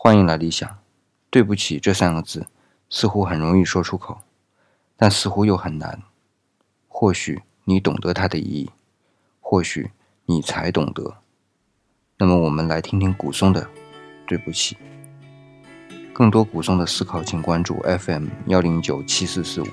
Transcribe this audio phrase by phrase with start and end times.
[0.00, 0.78] 欢迎来理想。
[1.28, 2.46] 对不起这三个字，
[2.88, 4.20] 似乎很容易说出口，
[4.96, 6.04] 但似乎又很难。
[6.86, 8.70] 或许你懂得它的意义，
[9.40, 9.90] 或许
[10.26, 11.16] 你才懂得。
[12.16, 13.62] 那么，我们来听听古松的
[14.24, 14.76] 《对不起》。
[16.12, 19.66] 更多古松的思考，请关注 FM 幺零九七四四五。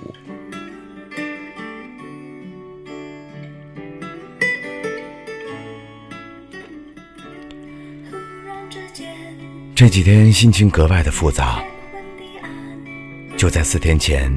[9.76, 11.62] 这几天心情格外的复杂。
[13.36, 14.33] 就在四天前，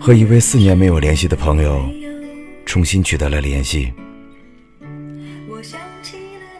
[0.00, 1.86] 和一位四年没有联系的朋友
[2.64, 3.92] 重新取得了联系。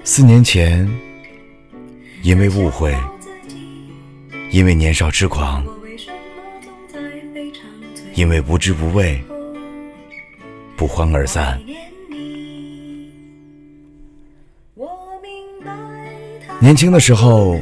[0.04, 0.86] 四年前，
[2.20, 2.94] 因为误会，
[4.50, 5.66] 因为年少痴狂，
[8.14, 9.18] 因为无知无畏，
[10.76, 11.58] 不欢而散。
[16.64, 17.60] 年轻的时候，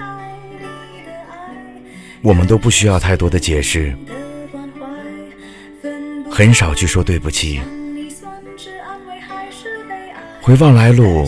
[2.22, 3.92] 我们都不需要太多的解释，
[6.30, 7.60] 很少去说对不起。
[10.40, 11.26] 回望来路，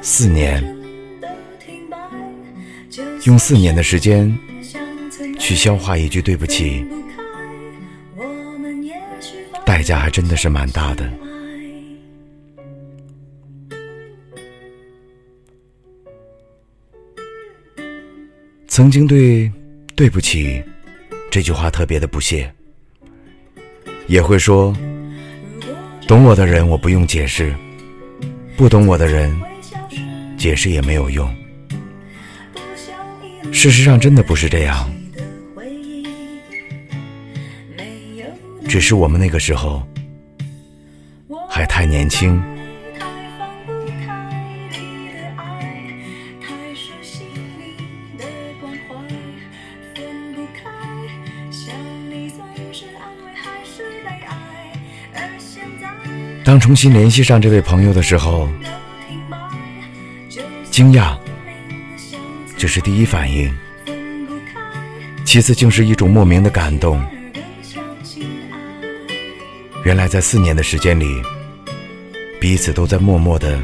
[0.00, 0.64] 四年，
[3.24, 4.34] 用四年的时间
[5.38, 6.86] 去消化一句对不起，
[9.66, 11.06] 代价还真的是蛮大的。
[18.76, 19.50] 曾经对
[19.96, 20.62] “对不起”
[21.32, 22.52] 这句话特别的不屑，
[24.06, 24.76] 也会说
[26.06, 27.54] ：“懂我的人我不用解释，
[28.54, 29.34] 不懂我的人
[30.36, 31.26] 解释也没有用。”
[33.50, 34.86] 事实上，真的不是这样，
[38.68, 39.82] 只是我们那个时候
[41.48, 42.38] 还太年轻。
[56.46, 58.48] 当重新联系上这位朋友的时候，
[60.70, 61.18] 惊讶，
[62.56, 63.50] 这是第一反应；
[65.24, 67.04] 其次竟是一种莫名的感动。
[69.82, 71.20] 原来在四年的时间里，
[72.40, 73.60] 彼此都在默默的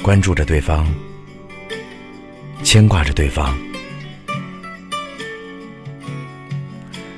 [0.00, 0.86] 关注着对方，
[2.62, 3.58] 牵挂着对方。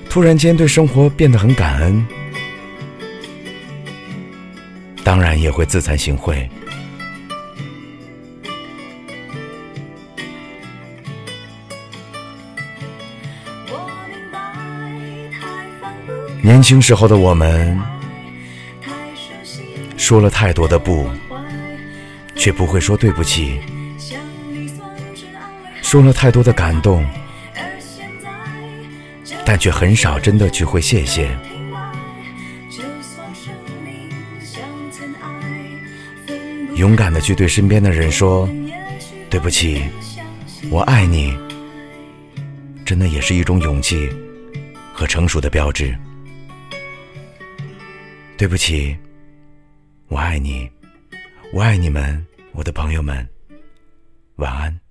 [0.08, 2.02] 突然间，对生活变得很感恩。
[5.06, 6.48] 当然也会自惭形秽。
[16.42, 17.80] 年轻时候的我们，
[19.96, 21.08] 说了太多的不，
[22.34, 23.60] 却不会说对不起；
[25.82, 27.06] 说了太多的感动，
[29.44, 31.30] 但却很少真的去会谢谢。
[36.76, 38.47] 勇敢的去对身边的人说
[39.31, 39.82] ：“对不起，
[40.70, 41.34] 我爱你。”
[42.84, 44.09] 真的也是一种勇气
[44.92, 45.97] 和成熟的标志。
[48.36, 48.94] 对不起，
[50.09, 50.70] 我爱你，
[51.50, 53.26] 我爱你们，我的朋友们，
[54.36, 54.85] 晚安。